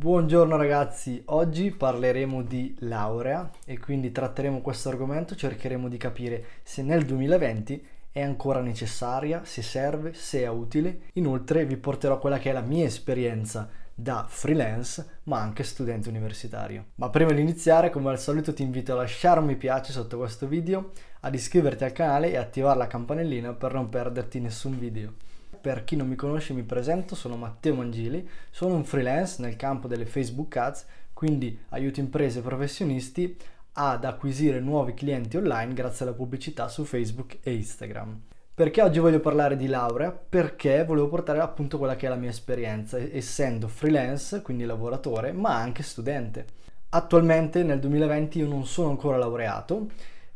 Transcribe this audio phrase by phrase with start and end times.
[0.00, 6.82] Buongiorno ragazzi, oggi parleremo di laurea e quindi tratteremo questo argomento, cercheremo di capire se
[6.82, 11.00] nel 2020 è ancora necessaria, se serve, se è utile.
[11.12, 16.86] Inoltre vi porterò quella che è la mia esperienza da freelance ma anche studente universitario.
[16.94, 20.16] Ma prima di iniziare come al solito ti invito a lasciare un mi piace sotto
[20.16, 25.12] questo video, ad iscriverti al canale e attivare la campanellina per non perderti nessun video
[25.60, 29.88] per chi non mi conosce mi presento, sono Matteo Mangili, sono un freelance nel campo
[29.88, 33.36] delle Facebook Ads, quindi aiuto imprese e professionisti
[33.74, 38.20] ad acquisire nuovi clienti online grazie alla pubblicità su Facebook e Instagram.
[38.52, 40.10] Perché oggi voglio parlare di laurea?
[40.12, 45.56] Perché volevo portare appunto quella che è la mia esperienza, essendo freelance, quindi lavoratore, ma
[45.56, 46.44] anche studente.
[46.90, 49.88] Attualmente nel 2020 io non sono ancora laureato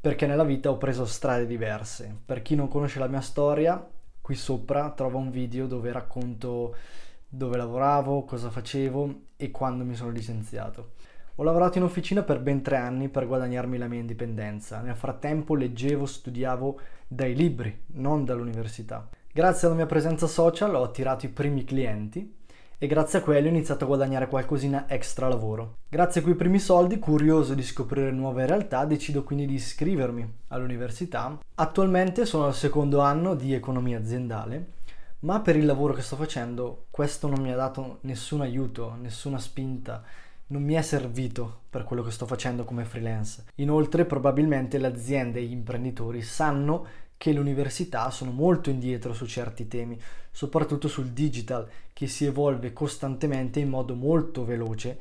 [0.00, 2.14] perché nella vita ho preso strade diverse.
[2.24, 3.86] Per chi non conosce la mia storia,
[4.30, 6.76] qui sopra trova un video dove racconto
[7.28, 10.92] dove lavoravo, cosa facevo e quando mi sono licenziato.
[11.34, 14.82] Ho lavorato in officina per ben tre anni per guadagnarmi la mia indipendenza.
[14.82, 19.08] Nel frattempo leggevo, studiavo dai libri, non dall'università.
[19.32, 22.32] Grazie alla mia presenza social ho attirato i primi clienti
[22.82, 25.80] e grazie a quelli ho iniziato a guadagnare qualcosina extra lavoro.
[25.86, 31.38] Grazie a quei primi soldi, curioso di scoprire nuove realtà, decido quindi di iscrivermi all'università.
[31.56, 34.68] Attualmente sono al secondo anno di economia aziendale,
[35.20, 39.38] ma per il lavoro che sto facendo questo non mi ha dato nessun aiuto, nessuna
[39.38, 40.02] spinta,
[40.46, 43.44] non mi è servito per quello che sto facendo come freelance.
[43.56, 46.86] Inoltre probabilmente le aziende e gli imprenditori sanno
[47.20, 52.72] che le università sono molto indietro su certi temi, soprattutto sul digital, che si evolve
[52.72, 54.98] costantemente in modo molto veloce,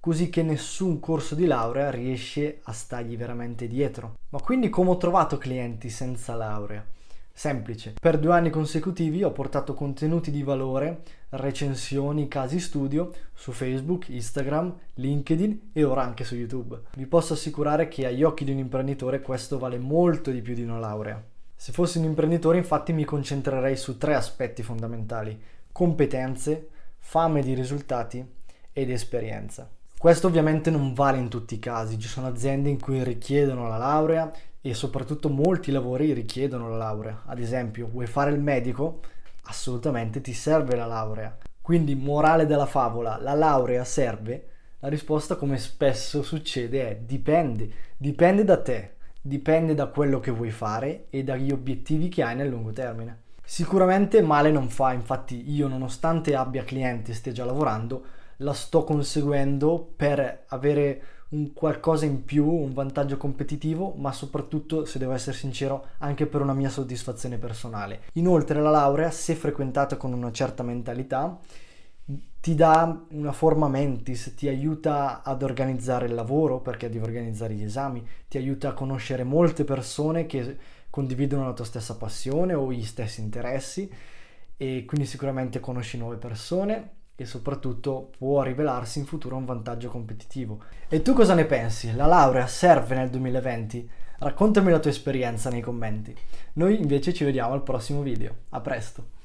[0.00, 4.16] così che nessun corso di laurea riesce a stargli veramente dietro.
[4.30, 6.84] Ma quindi come ho trovato clienti senza laurea?
[7.32, 7.94] Semplice.
[8.00, 14.74] Per due anni consecutivi ho portato contenuti di valore, recensioni, casi studio su Facebook, Instagram,
[14.94, 16.80] LinkedIn e ora anche su YouTube.
[16.96, 20.64] Vi posso assicurare che agli occhi di un imprenditore questo vale molto di più di
[20.64, 21.24] una laurea.
[21.56, 25.40] Se fossi un imprenditore infatti mi concentrerei su tre aspetti fondamentali,
[25.72, 26.68] competenze,
[26.98, 28.24] fame di risultati
[28.72, 29.68] ed esperienza.
[29.96, 33.78] Questo ovviamente non vale in tutti i casi, ci sono aziende in cui richiedono la
[33.78, 34.30] laurea
[34.60, 37.22] e soprattutto molti lavori richiedono la laurea.
[37.26, 39.00] Ad esempio, vuoi fare il medico?
[39.42, 41.36] Assolutamente ti serve la laurea.
[41.60, 44.48] Quindi, morale della favola, la laurea serve?
[44.80, 48.94] La risposta, come spesso succede, è dipende, dipende da te
[49.26, 53.22] dipende da quello che vuoi fare e dagli obiettivi che hai nel lungo termine.
[53.42, 58.04] Sicuramente male non fa, infatti io nonostante abbia clienti e stia già lavorando,
[58.38, 64.98] la sto conseguendo per avere un qualcosa in più, un vantaggio competitivo, ma soprattutto, se
[64.98, 68.02] devo essere sincero, anche per una mia soddisfazione personale.
[68.14, 71.38] Inoltre la laurea, se frequentata con una certa mentalità,
[72.44, 77.62] ti dà una forma mentis, ti aiuta ad organizzare il lavoro perché devi organizzare gli
[77.62, 80.58] esami, ti aiuta a conoscere molte persone che
[80.90, 83.90] condividono la tua stessa passione o gli stessi interessi
[84.58, 90.64] e quindi sicuramente conosci nuove persone e soprattutto può rivelarsi in futuro un vantaggio competitivo.
[90.90, 91.94] E tu cosa ne pensi?
[91.94, 93.88] La laurea serve nel 2020?
[94.18, 96.14] Raccontami la tua esperienza nei commenti.
[96.54, 98.34] Noi invece ci vediamo al prossimo video.
[98.50, 99.22] A presto!